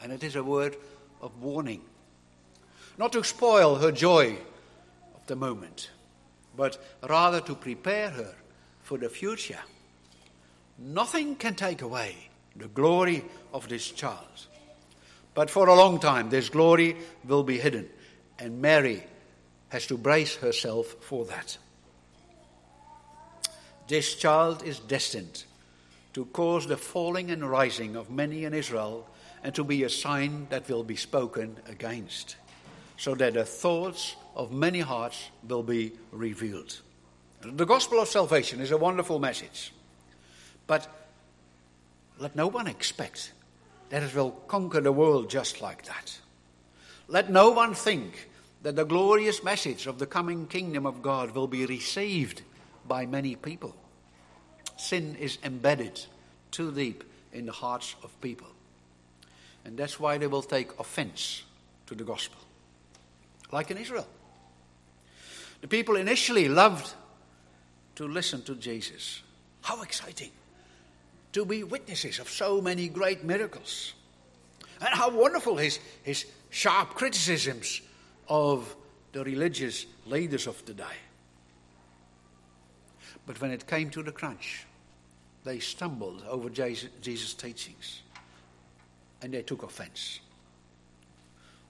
And 0.00 0.12
it 0.12 0.22
is 0.22 0.36
a 0.36 0.44
word 0.44 0.76
of 1.20 1.40
warning. 1.40 1.82
Not 2.98 3.12
to 3.12 3.24
spoil 3.24 3.76
her 3.76 3.92
joy 3.92 4.36
of 5.14 5.26
the 5.26 5.36
moment, 5.36 5.90
but 6.56 6.82
rather 7.08 7.40
to 7.40 7.54
prepare 7.54 8.10
her 8.10 8.34
for 8.82 8.98
the 8.98 9.08
future. 9.08 9.60
Nothing 10.78 11.36
can 11.36 11.54
take 11.54 11.82
away 11.82 12.16
the 12.56 12.68
glory 12.68 13.24
of 13.52 13.68
this 13.68 13.90
child. 13.90 14.46
But 15.34 15.48
for 15.48 15.68
a 15.68 15.74
long 15.74 15.98
time, 15.98 16.28
this 16.28 16.48
glory 16.48 16.96
will 17.26 17.42
be 17.42 17.58
hidden, 17.58 17.88
and 18.38 18.60
Mary 18.60 19.02
has 19.70 19.86
to 19.86 19.96
brace 19.96 20.36
herself 20.36 20.96
for 21.00 21.24
that. 21.26 21.56
This 23.88 24.14
child 24.14 24.62
is 24.62 24.78
destined 24.78 25.44
to 26.12 26.26
cause 26.26 26.66
the 26.66 26.76
falling 26.76 27.30
and 27.30 27.48
rising 27.48 27.96
of 27.96 28.10
many 28.10 28.44
in 28.44 28.52
Israel 28.52 29.08
and 29.42 29.54
to 29.54 29.64
be 29.64 29.82
a 29.82 29.88
sign 29.88 30.46
that 30.50 30.68
will 30.68 30.84
be 30.84 30.96
spoken 30.96 31.56
against, 31.66 32.36
so 32.96 33.14
that 33.14 33.34
the 33.34 33.44
thoughts 33.44 34.16
of 34.34 34.52
many 34.52 34.80
hearts 34.80 35.30
will 35.46 35.62
be 35.62 35.92
revealed. 36.10 36.80
The 37.42 37.66
gospel 37.66 38.00
of 38.00 38.08
salvation 38.08 38.60
is 38.60 38.70
a 38.70 38.76
wonderful 38.76 39.18
message, 39.18 39.72
but 40.66 40.86
let 42.18 42.36
no 42.36 42.46
one 42.46 42.68
expect 42.68 43.32
that 43.90 44.02
it 44.02 44.14
will 44.14 44.30
conquer 44.48 44.80
the 44.80 44.92
world 44.92 45.28
just 45.28 45.60
like 45.60 45.84
that. 45.86 46.18
Let 47.08 47.30
no 47.30 47.50
one 47.50 47.74
think 47.74 48.28
that 48.62 48.76
the 48.76 48.84
glorious 48.84 49.42
message 49.42 49.86
of 49.86 49.98
the 49.98 50.06
coming 50.06 50.46
kingdom 50.46 50.86
of 50.86 51.02
God 51.02 51.32
will 51.32 51.48
be 51.48 51.66
received 51.66 52.42
by 52.86 53.06
many 53.06 53.34
people. 53.34 53.74
Sin 54.76 55.16
is 55.16 55.38
embedded 55.44 56.00
too 56.50 56.70
deep 56.70 57.04
in 57.32 57.46
the 57.46 57.52
hearts 57.52 57.96
of 58.02 58.18
people. 58.20 58.46
And 59.64 59.76
that's 59.76 59.98
why 59.98 60.18
they 60.18 60.26
will 60.26 60.42
take 60.42 60.78
offense 60.78 61.42
to 61.86 61.94
the 61.94 62.04
gospel. 62.04 62.38
Like 63.50 63.70
in 63.70 63.78
Israel. 63.78 64.06
The 65.62 65.68
people 65.68 65.96
initially 65.96 66.48
loved 66.48 66.92
to 67.94 68.06
listen 68.06 68.42
to 68.42 68.54
Jesus. 68.56 69.22
How 69.62 69.80
exciting! 69.82 70.30
To 71.32 71.46
be 71.46 71.62
witnesses 71.62 72.18
of 72.18 72.28
so 72.28 72.60
many 72.60 72.88
great 72.88 73.24
miracles. 73.24 73.94
And 74.80 74.90
how 74.90 75.10
wonderful 75.10 75.56
his, 75.56 75.78
his 76.02 76.26
sharp 76.50 76.90
criticisms 76.90 77.80
of 78.28 78.74
the 79.12 79.24
religious 79.24 79.86
leaders 80.06 80.46
of 80.46 80.62
the 80.66 80.74
day. 80.74 80.98
But 83.24 83.40
when 83.40 83.52
it 83.52 83.66
came 83.66 83.88
to 83.90 84.02
the 84.02 84.12
crunch, 84.12 84.66
they 85.44 85.60
stumbled 85.60 86.24
over 86.28 86.50
Jesus' 86.50 87.34
teachings 87.34 88.02
and 89.22 89.32
they 89.32 89.42
took 89.42 89.62
offense. 89.62 90.18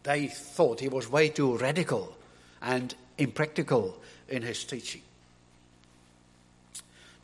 They 0.02 0.28
thought 0.28 0.81
he 0.81 0.88
was 0.88 1.11
way 1.11 1.28
too 1.28 1.59
radical 1.59 2.16
and 2.62 2.94
impractical 3.18 4.01
in 4.29 4.42
his 4.42 4.64
teaching. 4.64 5.03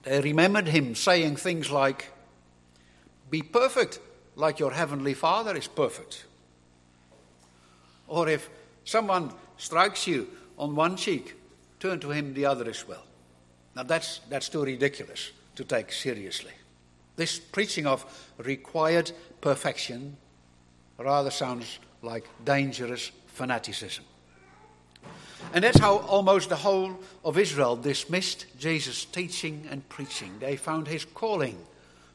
They 0.03 0.20
remembered 0.20 0.68
him 0.68 0.94
saying 0.94 1.37
things 1.37 1.70
like, 1.70 2.11
Be 3.31 3.42
perfect 3.42 4.01
like 4.37 4.59
your 4.59 4.72
heavenly 4.72 5.14
Father 5.14 5.57
is 5.57 5.68
perfect. 5.68 6.24
Or 8.07 8.29
if 8.29 8.48
someone 8.85 9.33
strikes 9.57 10.07
you 10.07 10.29
on 10.59 10.74
one 10.74 10.96
cheek, 10.96 11.35
turn 11.79 12.01
to 12.01 12.11
him 12.11 12.35
the 12.35 12.46
other 12.46 12.68
as 12.68 12.87
well. 12.87 13.05
Now 13.77 13.83
that's, 13.83 14.20
that's 14.31 14.48
too 14.48 14.64
ridiculous 14.64 15.31
to 15.57 15.64
take 15.64 15.92
seriously. 15.92 16.53
This 17.16 17.38
preaching 17.38 17.87
of 17.87 18.05
required 18.38 19.11
perfection 19.40 20.16
rather 20.98 21.31
sounds 21.31 21.79
like 22.03 22.29
dangerous 22.44 23.11
fanaticism. 23.27 24.05
And 25.54 25.64
that's 25.64 25.78
how 25.78 25.98
almost 25.98 26.50
the 26.50 26.56
whole 26.56 26.98
of 27.24 27.38
Israel 27.38 27.74
dismissed 27.76 28.46
Jesus' 28.58 29.04
teaching 29.04 29.66
and 29.70 29.88
preaching. 29.88 30.38
They 30.38 30.56
found 30.56 30.87
his 30.87 31.04
calling 31.04 31.58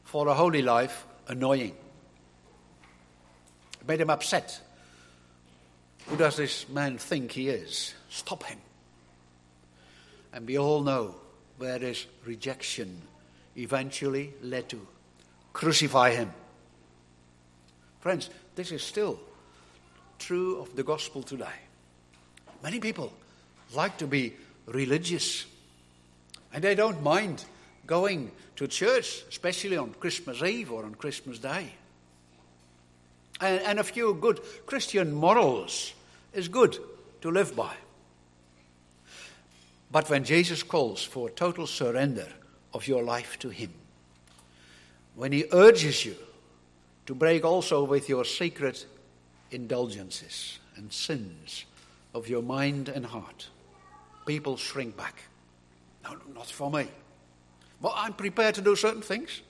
for 0.04 0.28
a 0.28 0.34
holy 0.34 0.62
life 0.62 1.06
annoying. 1.26 1.74
It 3.80 3.88
made 3.88 4.00
them 4.00 4.10
upset. 4.10 4.60
Who 6.06 6.16
does 6.16 6.36
this 6.36 6.68
man 6.68 6.98
think 6.98 7.32
he 7.32 7.48
is? 7.48 7.94
Stop 8.08 8.44
him. 8.44 8.58
And 10.32 10.46
we 10.46 10.58
all 10.58 10.82
know 10.82 11.14
where 11.58 11.78
this 11.78 12.06
rejection 12.24 13.02
eventually 13.56 14.34
led 14.42 14.68
to. 14.68 14.86
Crucify 15.52 16.12
him. 16.12 16.32
Friends, 18.00 18.30
this 18.54 18.70
is 18.70 18.82
still 18.82 19.18
true 20.18 20.60
of 20.60 20.76
the 20.76 20.82
gospel 20.82 21.22
today. 21.22 21.46
Many 22.62 22.80
people 22.80 23.12
like 23.76 23.98
to 23.98 24.06
be 24.06 24.34
religious, 24.66 25.46
and 26.52 26.62
they 26.62 26.74
don't 26.74 27.02
mind 27.02 27.44
going 27.86 28.30
to 28.56 28.66
church, 28.66 29.24
especially 29.28 29.76
on 29.76 29.94
Christmas 29.94 30.42
Eve 30.42 30.72
or 30.72 30.84
on 30.84 30.94
Christmas 30.94 31.38
Day. 31.38 31.72
And, 33.40 33.60
and 33.62 33.78
a 33.78 33.84
few 33.84 34.14
good 34.14 34.40
Christian 34.66 35.12
morals 35.12 35.92
is 36.32 36.48
good 36.48 36.78
to 37.20 37.30
live 37.30 37.56
by. 37.56 37.74
But 39.90 40.10
when 40.10 40.24
Jesus 40.24 40.62
calls 40.62 41.02
for 41.02 41.30
total 41.30 41.66
surrender 41.66 42.26
of 42.72 42.88
your 42.88 43.02
life 43.02 43.38
to 43.40 43.48
Him, 43.48 43.72
when 45.14 45.32
He 45.32 45.44
urges 45.52 46.04
you 46.04 46.16
to 47.06 47.14
break 47.14 47.44
also 47.44 47.84
with 47.84 48.08
your 48.08 48.24
secret 48.24 48.86
indulgences 49.50 50.58
and 50.76 50.92
sins 50.92 51.64
of 52.12 52.28
your 52.28 52.42
mind 52.42 52.88
and 52.88 53.06
heart, 53.06 53.48
people 54.26 54.56
shrink 54.56 54.96
back. 54.96 55.16
No, 56.04 56.16
not 56.34 56.46
for 56.46 56.70
me. 56.70 56.88
Well, 57.80 57.94
I'm 57.96 58.12
prepared 58.12 58.54
to 58.56 58.62
do 58.62 58.76
certain 58.76 59.02
things. 59.02 59.42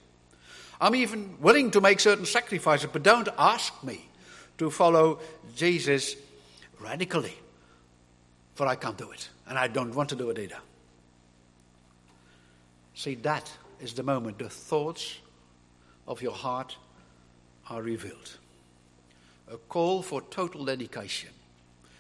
I'm 0.81 0.95
even 0.95 1.37
willing 1.41 1.71
to 1.73 1.81
make 1.81 2.01
certain 2.01 2.27
sacrifices, 2.27 2.91
but 2.93 3.03
don't 3.03 3.29
ask 3.39 3.83
me 3.85 4.09
to 4.59 4.71
follow 4.71 5.21
Jesus 5.55 6.17
radically, 6.81 7.35
for 8.55 8.67
I 8.67 8.77
can't 8.77 8.99
do 8.99 9.11
it, 9.11 9.29
and 9.49 9.59
I 9.59 9.69
don't 9.69 9.95
want 9.95 10.09
to 10.11 10.17
do 10.17 10.31
it 10.31 10.39
either. 10.39 10.59
See, 12.95 13.15
that 13.17 13.51
is 13.81 13.95
the 13.95 14.03
moment 14.03 14.39
the 14.39 14.49
thoughts 14.49 15.19
of 16.07 16.23
your 16.23 16.33
heart 16.33 16.77
are 17.69 17.83
revealed. 17.83 18.39
A 19.51 19.57
call 19.57 20.03
for 20.03 20.23
total 20.23 20.65
dedication, 20.65 21.31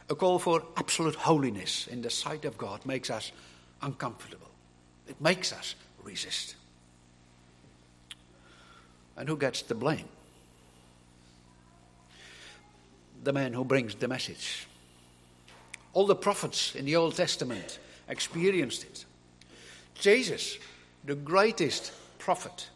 a 0.08 0.14
call 0.14 0.38
for 0.38 0.62
absolute 0.76 1.14
holiness 1.14 1.86
in 1.86 2.02
the 2.02 2.10
sight 2.10 2.44
of 2.44 2.58
God 2.58 2.84
makes 2.84 3.10
us 3.10 3.32
uncomfortable. 3.82 4.50
It 5.08 5.20
makes 5.20 5.52
us 5.52 5.74
resist. 6.02 6.56
And 9.16 9.28
who 9.28 9.36
gets 9.36 9.62
the 9.62 9.74
blame? 9.74 10.08
The 13.22 13.32
man 13.32 13.52
who 13.52 13.64
brings 13.64 13.94
the 13.94 14.08
message. 14.08 14.66
All 15.94 16.06
the 16.06 16.16
prophets 16.16 16.74
in 16.74 16.84
the 16.84 16.96
Old 16.96 17.14
Testament 17.14 17.78
experienced 18.08 18.84
it. 18.84 19.04
Jesus, 19.94 20.58
the 21.04 21.14
greatest 21.14 21.92
prophet, 22.18 22.68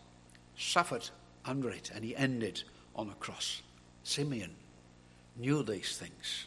suffered 0.56 1.08
under 1.44 1.70
it 1.70 1.90
and 1.94 2.04
he 2.04 2.16
ended 2.16 2.62
on 2.94 3.10
a 3.10 3.14
cross. 3.14 3.62
Simeon 4.04 4.54
knew 5.36 5.62
these 5.62 5.98
things. 5.98 6.46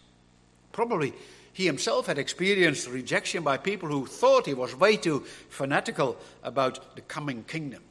Probably 0.71 1.13
he 1.53 1.65
himself 1.65 2.05
had 2.05 2.17
experienced 2.17 2.89
rejection 2.89 3.43
by 3.43 3.57
people 3.57 3.89
who 3.89 4.05
thought 4.05 4.45
he 4.45 4.53
was 4.53 4.75
way 4.75 4.95
too 4.95 5.25
fanatical 5.49 6.17
about 6.43 6.95
the 6.95 7.01
coming 7.01 7.43
kingdom. 7.43 7.83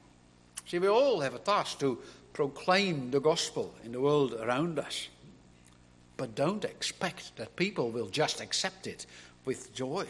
See, 0.67 0.79
we 0.79 0.89
all 0.89 1.21
have 1.21 1.35
a 1.35 1.39
task 1.39 1.79
to 1.81 1.99
proclaim 2.33 3.11
the 3.11 3.21
gospel 3.21 3.75
in 3.85 3.93
the 3.93 4.01
world 4.01 4.35
around 4.35 4.79
us. 4.79 5.09
But 6.17 6.35
don't 6.35 6.65
expect 6.65 7.37
that 7.37 7.57
people 7.57 7.91
will 7.91 8.09
just 8.09 8.41
accept 8.41 8.87
it 8.87 9.07
with 9.45 9.75
joy. 9.75 10.07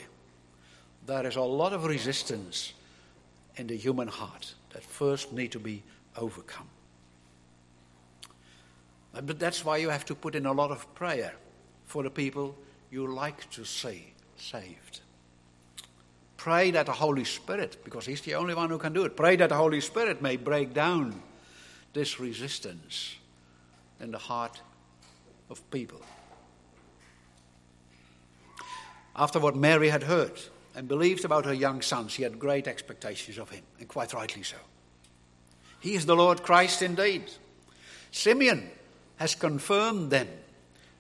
There 1.07 1.27
is 1.27 1.37
a 1.37 1.43
lot 1.43 1.73
of 1.73 1.85
resistance 1.85 2.73
in 3.57 3.67
the 3.67 3.77
human 3.77 4.09
heart 4.09 4.55
that 4.73 4.85
first 4.85 5.33
need 5.33 5.53
to 5.53 5.59
be 5.59 5.83
overcome. 6.17 6.69
But 9.13 9.41
that's 9.41 9.65
why 9.65 9.79
you 9.79 9.89
have 9.89 10.05
to 10.07 10.15
put 10.15 10.35
in 10.35 10.47
a 10.47 10.53
lot 10.53 10.71
of 10.71 10.95
prayer 10.95 11.33
for 11.91 12.05
the 12.05 12.11
people 12.11 12.55
you 12.93 13.13
like 13.13 13.51
to 13.51 13.65
see 13.65 14.13
saved. 14.37 15.01
Pray 16.37 16.71
that 16.71 16.87
the 16.87 16.93
Holy 16.93 17.25
Spirit, 17.25 17.79
because 17.83 18.07
He's 18.07 18.21
the 18.21 18.37
only 18.37 18.55
one 18.55 18.71
who 18.71 18.79
can 18.79 18.93
do 18.93 19.05
it, 19.05 19.17
pray 19.17 19.35
that 19.35 19.49
the 19.49 19.57
Holy 19.57 19.81
Spirit 19.81 20.23
may 20.23 20.37
break 20.37 20.73
down 20.73 21.21
this 21.93 22.21
resistance 22.21 23.17
in 24.01 24.13
the 24.13 24.19
heart 24.19 24.61
of 25.51 25.69
people. 25.73 26.01
After 29.17 29.41
what 29.41 29.57
Mary 29.57 29.89
had 29.89 30.05
heard 30.05 30.41
and 30.77 30.87
believed 30.87 31.25
about 31.25 31.45
her 31.45 31.53
young 31.53 31.83
son, 31.83 32.07
she 32.07 32.23
had 32.23 32.39
great 32.39 32.69
expectations 32.69 33.37
of 33.37 33.51
him, 33.51 33.65
and 33.81 33.89
quite 33.89 34.15
rightly 34.15 34.45
so. 34.45 34.57
He 35.81 35.97
is 35.97 36.07
the 36.07 36.15
Lord 36.15 36.45
Christ 36.45 36.83
indeed. 36.83 37.25
Simeon 38.13 38.71
has 39.17 39.35
confirmed 39.35 40.13
them 40.13 40.29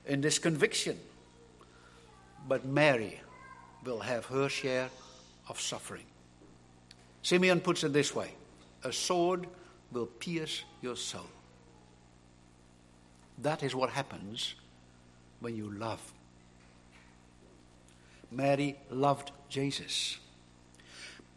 in 0.06 0.20
this 0.20 0.38
conviction. 0.38 0.98
But 2.48 2.64
Mary 2.64 3.20
will 3.84 4.00
have 4.00 4.26
her 4.26 4.48
share 4.48 4.88
of 5.48 5.60
suffering. 5.60 6.04
Simeon 7.22 7.60
puts 7.60 7.84
it 7.84 7.92
this 7.92 8.14
way 8.14 8.32
a 8.84 8.92
sword 8.92 9.46
will 9.92 10.06
pierce 10.06 10.64
your 10.80 10.96
soul. 10.96 11.26
That 13.38 13.62
is 13.62 13.74
what 13.74 13.90
happens 13.90 14.54
when 15.40 15.56
you 15.56 15.70
love. 15.70 16.00
Mary 18.30 18.76
loved 18.90 19.32
Jesus. 19.48 20.18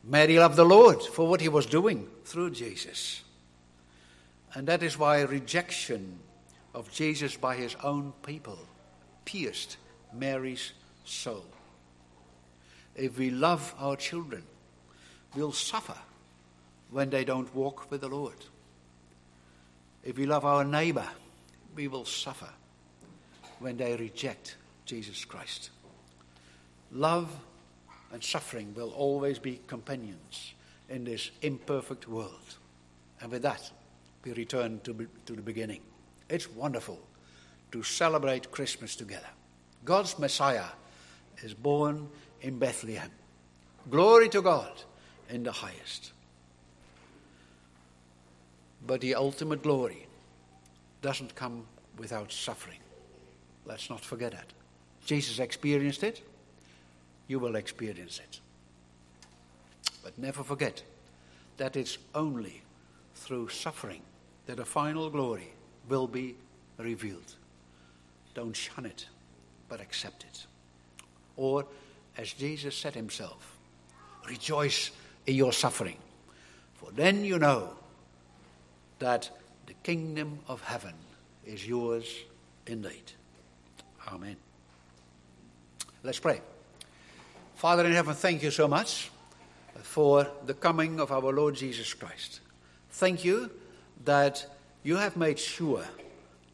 Mary 0.04 0.38
loved 0.38 0.58
the 0.58 0.66
Lord 0.66 1.02
for 1.02 1.28
what 1.28 1.42
he 1.42 1.50
was 1.50 1.66
doing 1.66 2.08
through 2.26 2.52
Jesus. 2.52 3.24
And 4.54 4.68
that 4.68 4.84
is 4.84 4.98
why 4.98 5.22
rejection 5.22 6.20
of 6.74 6.92
Jesus 6.92 7.36
by 7.36 7.56
his 7.56 7.76
own 7.84 8.14
people 8.26 8.60
pierced 9.26 9.78
Mary's 10.14 10.74
soul. 11.06 11.46
If 12.96 13.18
we 13.18 13.30
love 13.30 13.74
our 13.80 13.96
children, 13.96 14.44
we'll 15.36 15.52
suffer 15.52 15.98
when 16.92 17.10
they 17.10 17.26
don't 17.26 17.54
walk 17.56 17.90
with 17.90 18.02
the 18.02 18.08
Lord. 18.08 18.38
If 20.04 20.18
we 20.18 20.26
love 20.26 20.46
our 20.46 20.64
neighbor, 20.64 21.08
we 21.76 21.88
will 21.88 22.06
suffer 22.06 22.50
when 23.60 23.78
they 23.78 23.96
reject 23.96 24.58
Jesus 24.86 25.26
Christ. 25.26 25.70
Love 26.92 27.30
and 28.12 28.24
suffering 28.24 28.74
will 28.76 28.92
always 28.92 29.40
be 29.40 29.60
companions 29.66 30.54
in 30.90 31.04
this 31.04 31.32
imperfect 31.42 32.08
world. 32.08 32.58
And 33.22 33.32
with 33.32 33.42
that, 33.42 33.72
we 34.24 34.34
return 34.34 34.82
to, 34.84 35.08
to 35.26 35.34
the 35.34 35.42
beginning. 35.42 35.82
It's 36.34 36.50
wonderful 36.50 37.00
to 37.72 37.84
celebrate 37.84 38.50
Christmas 38.50 38.96
together. 38.96 39.30
God's 39.86 40.18
Messiah 40.18 40.66
is 41.44 41.54
born 41.54 42.10
in 42.42 42.58
Bethlehem. 42.58 43.12
Glory 43.92 44.30
to 44.30 44.42
God 44.42 44.72
in 45.30 45.44
the 45.44 45.52
highest. 45.52 46.12
But 48.88 49.02
the 49.02 49.14
ultimate 49.14 49.62
glory 49.62 50.08
doesn't 51.04 51.36
come 51.36 51.68
without 52.00 52.32
suffering. 52.32 52.80
Let's 53.68 53.92
not 53.92 54.02
forget 54.04 54.32
that. 54.32 54.54
Jesus 55.06 55.38
experienced 55.38 56.04
it, 56.04 56.24
you 57.28 57.38
will 57.38 57.56
experience 57.56 58.20
it. 58.20 58.40
But 60.04 60.18
never 60.18 60.44
forget 60.44 60.82
that 61.58 61.76
it's 61.76 62.00
only 62.16 62.64
through 63.14 63.50
suffering 63.50 64.02
that 64.48 64.60
a 64.60 64.66
final 64.66 65.12
glory 65.12 65.54
will 65.90 66.08
be 66.08 66.36
revealed. 66.78 67.36
Don't 68.34 68.56
shun 68.56 68.86
it, 68.86 69.08
but 69.70 69.80
accept 69.80 70.24
it. 70.24 70.46
Or, 71.36 71.66
as 72.18 72.34
Jesus 72.34 72.76
said 72.76 72.96
himself, 72.96 73.58
rejoice 74.28 74.92
in 75.26 75.36
your 75.36 75.54
suffering, 75.54 75.98
for 76.76 76.92
then 76.92 77.24
you 77.24 77.40
know 77.40 77.74
that 79.00 79.30
the 79.66 79.74
kingdom 79.84 80.40
of 80.48 80.62
heaven 80.62 80.94
is 81.46 81.68
yours 81.68 82.08
indeed. 82.68 83.12
Amen. 84.08 84.36
Let's 86.04 86.20
pray. 86.20 86.42
Father 87.56 87.86
in 87.86 87.94
heaven, 87.94 88.14
thank 88.14 88.44
you 88.44 88.52
so 88.52 88.68
much 88.68 89.10
for 89.82 90.28
the 90.46 90.54
coming 90.54 91.00
of 91.00 91.12
our 91.12 91.32
Lord 91.32 91.56
Jesus 91.56 91.94
Christ. 91.94 92.42
Thank 92.92 93.24
you 93.24 93.50
that 94.06 94.46
you 94.84 94.98
have 94.98 95.16
made 95.16 95.40
sure 95.40 95.86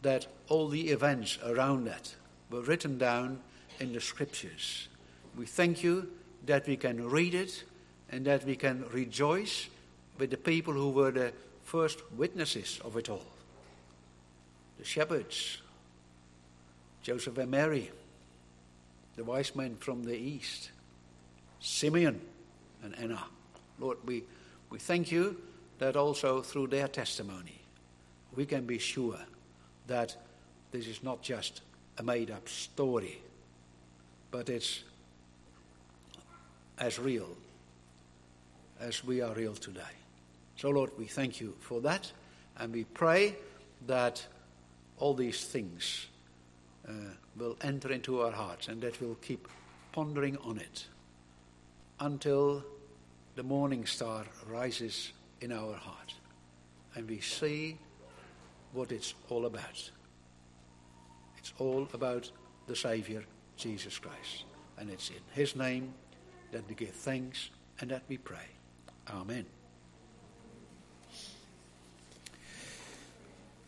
that 0.03 0.27
all 0.47 0.67
the 0.67 0.89
events 0.89 1.39
around 1.45 1.85
that 1.85 2.13
were 2.49 2.61
written 2.61 2.97
down 2.97 3.39
in 3.79 3.91
the 3.91 3.99
scriptures. 3.99 4.87
We 5.35 5.45
thank 5.45 5.83
you 5.83 6.09
that 6.45 6.67
we 6.67 6.77
can 6.77 7.09
read 7.09 7.33
it 7.33 7.63
and 8.11 8.25
that 8.25 8.45
we 8.45 8.55
can 8.55 8.85
rejoice 8.91 9.67
with 10.17 10.29
the 10.29 10.37
people 10.37 10.73
who 10.73 10.89
were 10.89 11.11
the 11.11 11.33
first 11.63 11.99
witnesses 12.17 12.79
of 12.83 12.95
it 12.97 13.09
all 13.09 13.25
the 14.77 14.85
shepherds, 14.85 15.61
Joseph 17.03 17.37
and 17.37 17.51
Mary, 17.51 17.91
the 19.17 19.25
wise 19.25 19.53
men 19.53 19.75
from 19.75 20.05
the 20.05 20.15
east, 20.15 20.71
Simeon 21.59 22.21
and 22.81 22.97
Anna. 22.97 23.21
Lord, 23.77 23.97
we, 24.05 24.23
we 24.69 24.79
thank 24.79 25.11
you 25.11 25.35
that 25.79 25.97
also 25.97 26.41
through 26.41 26.67
their 26.67 26.87
testimony 26.87 27.58
we 28.35 28.45
can 28.45 28.65
be 28.65 28.77
sure 28.77 29.19
that 29.87 30.15
this 30.71 30.87
is 30.87 31.03
not 31.03 31.21
just 31.21 31.61
a 31.97 32.03
made 32.03 32.31
up 32.31 32.47
story, 32.47 33.21
but 34.31 34.49
it's 34.49 34.83
as 36.77 36.99
real 36.99 37.29
as 38.79 39.03
we 39.03 39.21
are 39.21 39.33
real 39.33 39.55
today. 39.55 39.81
So, 40.55 40.69
Lord, 40.69 40.91
we 40.97 41.05
thank 41.05 41.41
you 41.41 41.55
for 41.59 41.81
that, 41.81 42.11
and 42.57 42.71
we 42.73 42.83
pray 42.83 43.35
that 43.87 44.25
all 44.97 45.13
these 45.13 45.45
things 45.45 46.07
uh, 46.87 46.91
will 47.37 47.57
enter 47.61 47.91
into 47.91 48.21
our 48.21 48.31
hearts 48.31 48.67
and 48.67 48.81
that 48.81 48.99
we'll 49.01 49.15
keep 49.15 49.47
pondering 49.91 50.37
on 50.37 50.57
it 50.57 50.85
until 51.99 52.63
the 53.35 53.43
morning 53.43 53.85
star 53.85 54.25
rises 54.47 55.11
in 55.41 55.51
our 55.51 55.73
heart 55.73 56.13
and 56.95 57.09
we 57.09 57.19
see 57.19 57.77
what 58.73 58.91
it's 58.91 59.13
all 59.29 59.45
about. 59.45 59.91
It's 61.37 61.53
all 61.57 61.87
about 61.93 62.31
the 62.67 62.75
Savior, 62.75 63.23
Jesus 63.57 63.97
Christ. 63.97 64.45
And 64.77 64.89
it's 64.89 65.09
in 65.09 65.21
His 65.33 65.55
name 65.55 65.93
that 66.51 66.67
we 66.67 66.75
give 66.75 66.91
thanks 66.91 67.49
and 67.79 67.91
that 67.91 68.03
we 68.07 68.17
pray. 68.17 68.47
Amen. 69.09 69.45